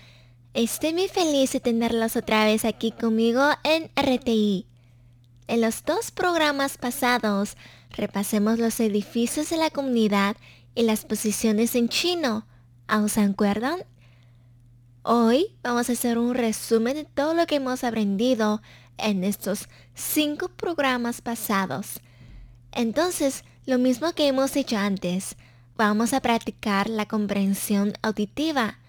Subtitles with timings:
[0.55, 4.66] Estoy muy feliz de tenerlos otra vez aquí conmigo en RTI。
[5.48, 7.55] En los dos programas pasados
[7.91, 10.36] repasemos los edificios de la comunidad
[10.73, 12.48] y las posiciones en chino.
[12.88, 13.84] ¿Aún se acuerdan?
[15.03, 18.63] Hoy vamos a hacer un resumen de todo lo que hemos aprendido
[18.98, 22.02] en estos cinco programas pasados.
[22.72, 25.36] Entonces, lo mismo que hemos hecho antes,
[25.77, 28.80] vamos a practicar la comprensión auditiva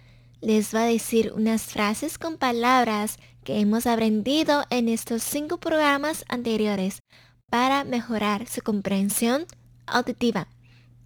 [0.45, 6.25] Les va a decir unas frases con palabras que hemos aprendido en estos cinco programas
[6.29, 6.99] anteriores
[7.49, 9.45] para mejorar su comprensión
[9.85, 10.47] auditiva.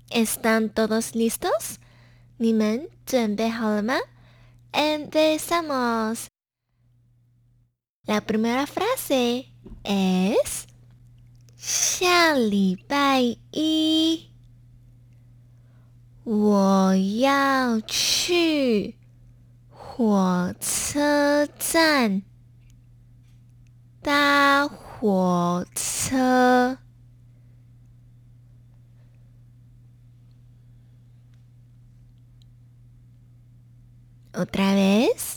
[0.10, 1.80] ¿Están todos listos?
[4.72, 6.28] Empezamos.
[8.08, 9.52] La primera frase
[9.84, 10.68] es
[11.68, 14.30] 下礼拜一
[16.24, 18.96] 我要去
[20.01, 22.23] 火车站。
[24.01, 26.79] 搭火车。
[34.33, 35.37] Otra vez，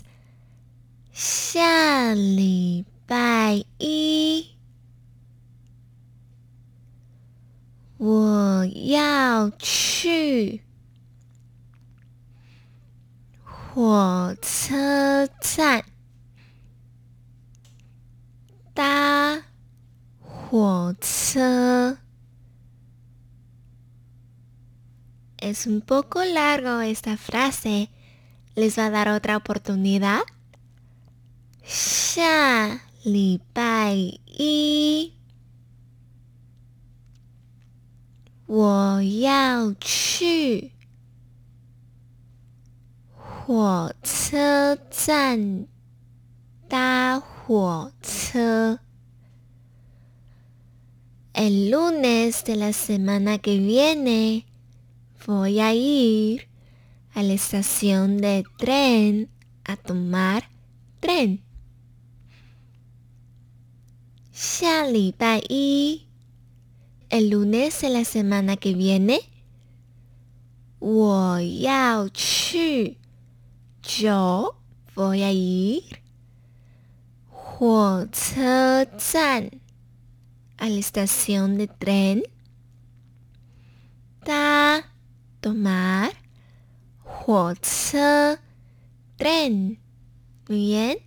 [1.12, 4.48] 下礼拜一
[7.98, 10.64] 我要去
[13.75, 15.85] 火车站。
[18.75, 19.43] 搭
[20.21, 21.99] 火车。
[25.39, 27.91] Es un poco largo esta frase.
[28.55, 30.25] ¿Les va a dar otra oportunidad?
[31.71, 35.13] 下礼拜一
[38.47, 40.72] 我要去
[43.43, 45.67] 火车站
[46.69, 48.79] 搭火车。
[51.33, 54.45] El lunes de la semana que viene
[55.27, 56.49] voy a ir
[57.15, 59.29] a la estación de tren
[59.65, 60.43] a tomar
[61.01, 61.41] tren.
[64.33, 66.07] 下礼拜一，
[67.09, 69.21] el lunes de la semana que viene，
[70.79, 72.99] 我要去
[73.83, 74.57] ，yo
[74.95, 76.01] voy a ir
[77.29, 79.51] 火车站，
[80.59, 82.23] a la estación de tren，
[84.25, 84.85] 搭，
[85.41, 86.13] tomar，
[87.03, 88.39] 火车，
[89.17, 90.99] tren。Muy bien.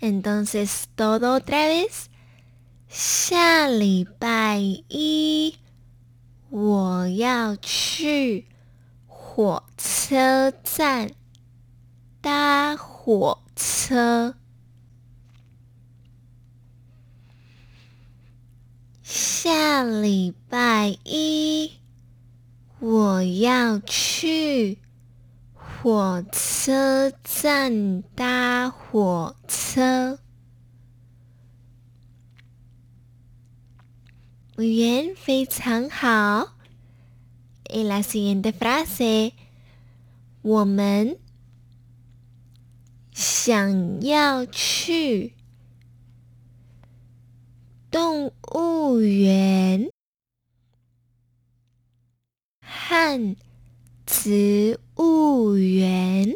[0.00, 2.08] Entonces todo otra vez.
[2.88, 5.56] 下礼拜一
[6.50, 8.46] 我要去
[9.06, 11.10] 火车站
[12.21, 14.35] 搭火车。
[19.03, 21.71] 下礼拜一
[22.79, 24.77] 我要去
[25.53, 30.19] 火车站搭火车。
[34.55, 36.55] Muy bien，非常好。
[37.69, 39.31] Y la siguiente frase，
[40.41, 41.17] 我们
[43.19, 45.33] 想要去。
[47.91, 49.89] 动物园
[52.61, 53.35] 和
[54.05, 56.35] 植物园。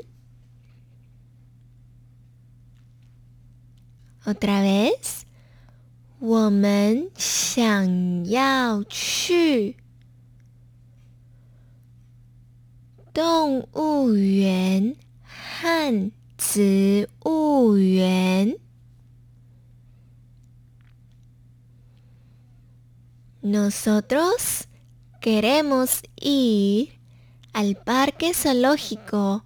[4.26, 5.22] Otra vez，
[6.20, 9.78] 我们想要去
[13.14, 16.12] 动物园和
[16.43, 18.57] 植物园。
[23.43, 24.69] Nosotros
[25.21, 26.99] queremos ir
[27.53, 29.45] al parque zoológico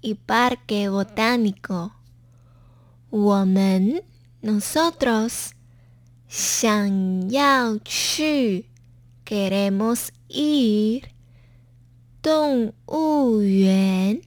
[0.00, 1.94] y parque botánico.
[3.10, 4.02] Woman,
[4.42, 5.54] nosotros,
[6.28, 8.64] chu
[9.24, 11.14] queremos ir
[12.24, 14.22] Yuan,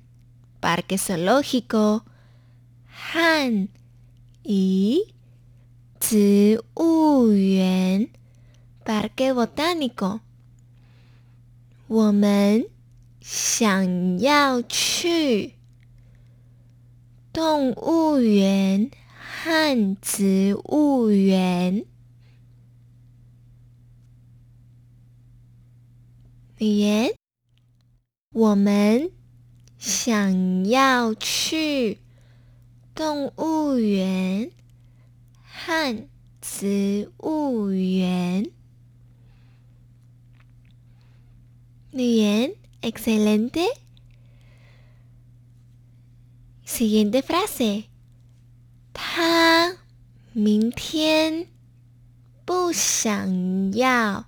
[0.59, 2.05] parque zoológico,
[3.04, 3.68] 汉
[4.44, 5.12] 仪
[6.00, 8.08] 植物园
[8.86, 10.20] （Parque Botánico），
[11.88, 12.70] 我们
[13.20, 15.54] 想要去
[17.32, 21.84] 动物园和植物园。
[26.56, 27.12] 连
[28.32, 29.10] 我们
[29.76, 31.98] 想要去。
[33.02, 34.52] 动物园
[35.42, 36.08] 和
[36.40, 38.52] 植物园。
[41.90, 43.66] 语言，excelente。
[46.64, 47.86] siguiente frase。
[48.92, 49.78] 他
[50.32, 51.48] 明天
[52.44, 54.26] 不想要。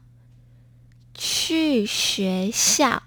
[1.15, 3.05] 去学校。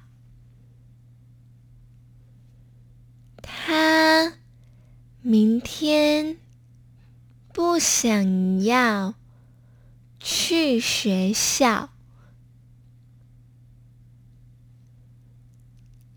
[3.42, 4.38] 他
[5.30, 6.38] 明天
[7.52, 9.16] 不想要
[10.22, 11.90] 去学校。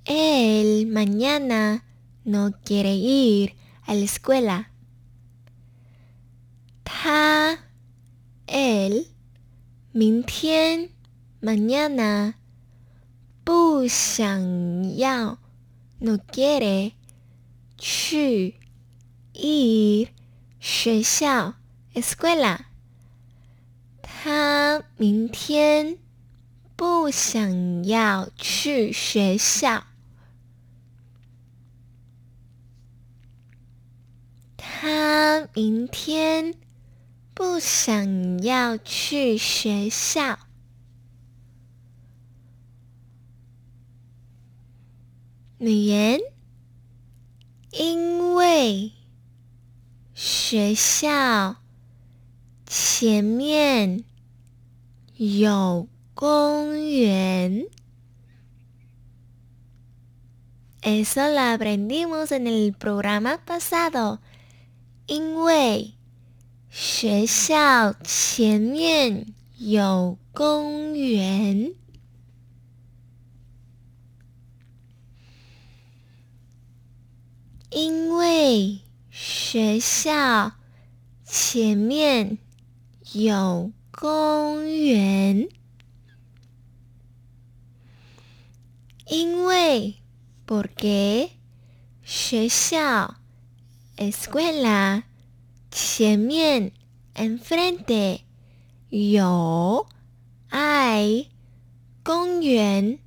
[0.04, 1.82] Él mañana
[2.22, 4.66] no quiere ir a la escuela。
[6.84, 7.58] 他
[8.46, 9.08] ，él，
[9.90, 10.90] 明天。
[11.42, 12.34] mañana
[13.42, 15.40] 不想要
[15.98, 16.92] ，no quiere
[17.76, 18.59] 去
[19.40, 20.08] ir
[20.60, 21.54] 学校
[21.94, 22.66] escuela。
[24.02, 25.98] 他明天
[26.76, 29.84] 不想要去学校。
[34.56, 36.54] 他明天
[37.34, 40.38] 不想要去学校。
[45.58, 46.20] 女人，
[47.72, 48.92] 因为
[50.22, 51.56] 学校
[52.66, 54.04] 前面
[55.16, 57.64] 有公园。
[60.82, 64.18] Eso lo aprendimos en el programa pasado。
[65.06, 65.94] 因为
[66.68, 71.72] 学校前面有公园。
[77.70, 78.80] 因为
[79.19, 80.53] 学校
[81.23, 82.37] 前面
[83.13, 85.47] 有公园，
[89.07, 89.95] 因为
[90.45, 91.29] porque
[92.03, 93.15] 学校
[93.97, 95.03] escuela
[95.71, 96.71] 前面
[97.13, 98.21] enfrente
[98.89, 99.87] 有
[100.49, 101.29] hay
[102.03, 102.99] 公园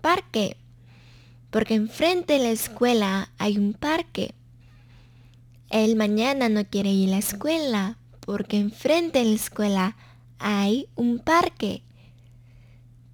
[0.00, 4.34] parque。porque enfrente de la escuela hay un parque.
[5.68, 9.96] Él mañana no quiere ir a la escuela porque enfrente de la escuela
[10.38, 11.82] hay un parque.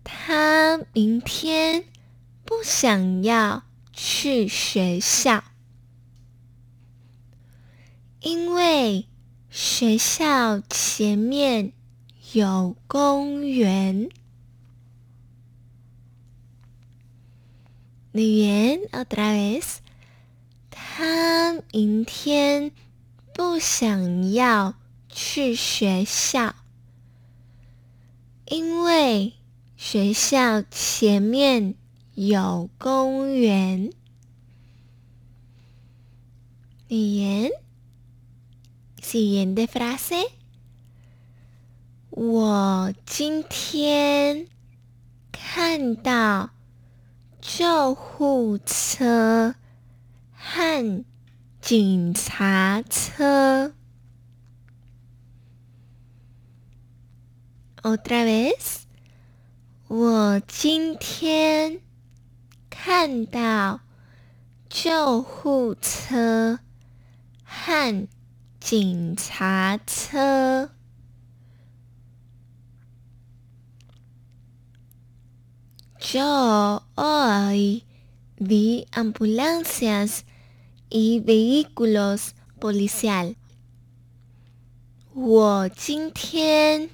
[0.02, 1.84] 他明天
[2.44, 5.42] 不想要去学校，
[8.20, 9.08] 因为
[9.50, 11.72] 学校前面
[12.32, 14.08] 有公园。
[18.12, 19.78] 语言，otra vez。
[21.03, 22.71] 他明天
[23.33, 24.75] 不想要
[25.09, 26.53] 去学校，
[28.45, 29.33] 因为
[29.75, 31.73] 学校前面
[32.13, 33.91] 有公园。
[36.87, 37.49] 语言
[39.01, 40.29] ，siguiente frase。
[42.11, 44.45] 我今天
[45.31, 46.51] 看到。
[47.43, 49.55] 救护车
[50.43, 51.05] 和
[51.61, 53.73] 警察车。
[57.83, 58.81] Otra vez，
[59.87, 61.79] 我今天
[62.71, 63.81] 看到
[64.67, 66.59] 救护车
[67.43, 68.07] 和
[68.59, 70.71] 警察车。
[75.99, 77.83] Yo hoy
[78.37, 80.21] vi ambulancias
[80.90, 83.36] y vehículos policial.
[85.14, 86.90] 我今天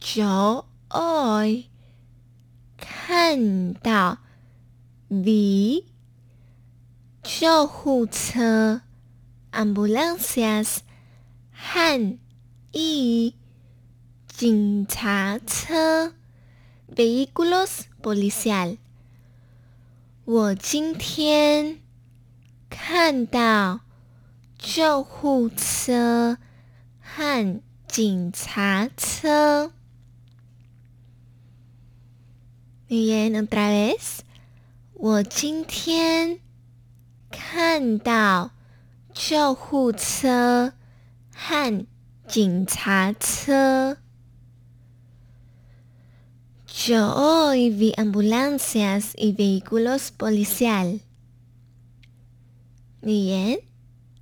[0.00, 1.66] yo hoy
[2.78, 4.18] 看到
[5.10, 5.84] vi
[7.22, 8.80] 救护车
[9.52, 10.78] ambulancias
[11.52, 12.18] 和
[12.72, 13.34] y
[14.26, 16.14] 警察车
[16.88, 18.78] vehículos policial。
[20.24, 21.82] 我今天
[22.69, 23.81] 看到
[24.57, 26.37] 救护车
[26.99, 29.71] 和警察车。
[32.87, 34.19] Bien, otra vez.
[34.93, 36.39] 我今天
[37.29, 38.51] 看到
[39.13, 40.73] 救护车
[41.31, 41.85] 和
[42.27, 43.97] 警察车。
[46.67, 51.06] Yo hoy vi ambulancias y vehículos policiales.
[52.99, 53.59] 连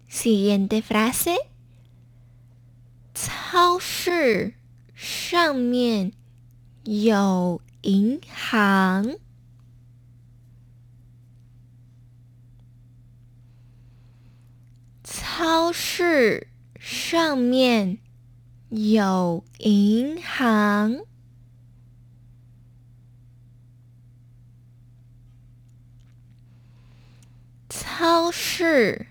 [0.10, 1.36] ，siguiente frase，
[3.13, 4.55] 超市
[4.94, 6.12] 上面
[6.84, 9.15] 有银行。
[15.03, 16.48] 超市
[16.79, 18.00] 上面
[18.70, 21.05] 有银行。
[27.95, 29.07] 超市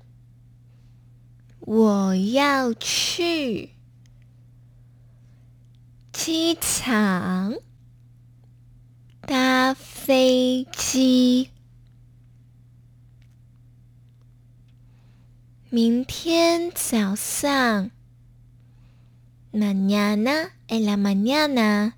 [1.73, 3.69] 我要去
[6.11, 7.55] 机场
[9.21, 11.49] 搭飞机。
[15.69, 17.89] 明天早上
[19.53, 21.93] ，mañana en la mañana，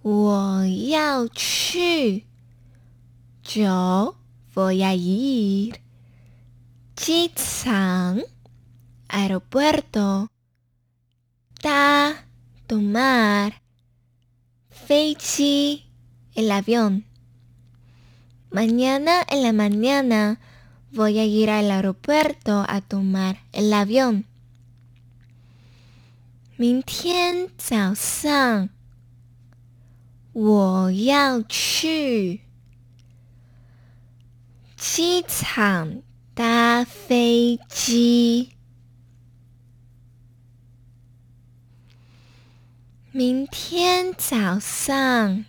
[0.00, 2.24] 我要去
[3.42, 4.16] 九。
[4.54, 5.74] voy a ir
[6.94, 8.22] 机场
[9.15, 10.29] aeropuerto
[11.61, 12.25] 搭
[12.67, 13.61] tomar
[14.69, 15.85] 飞机
[16.35, 17.05] el avión
[18.49, 20.39] mañana en la mañana
[20.91, 24.25] voy a ir al aeropuerto a tomar el avión
[26.57, 28.69] 明天早上
[30.33, 32.41] 我要去
[34.77, 36.01] 机场
[36.33, 38.54] 搭飞机。
[43.16, 45.46] 明天早上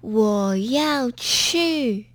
[0.00, 2.06] 我要去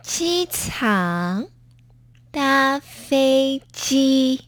[0.00, 1.48] 机场
[2.30, 4.42] 搭飞机。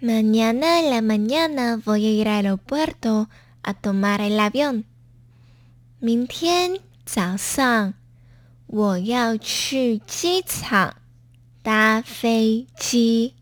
[0.00, 3.28] Mañana en la mañana voy a ir al aeropuerto
[3.60, 4.84] a tomar el avión.
[6.00, 7.92] 明天早上
[8.66, 10.96] 我要去机场
[11.65, 13.35] 搭飞机。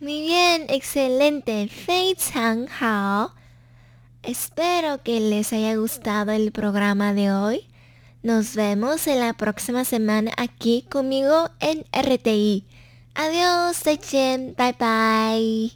[0.00, 3.34] Muy bien, excelente, 非常好。
[4.22, 7.66] Espero que les haya gustado el programa de hoy.
[8.22, 12.64] Nos vemos en la próxima semana aquí conmigo en RTI.
[13.14, 13.82] Adiós,
[14.56, 15.72] bye bye.